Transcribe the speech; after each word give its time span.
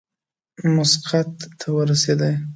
مسقط 0.75 1.31
ته 1.59 1.67
ورسېدی. 1.75 2.33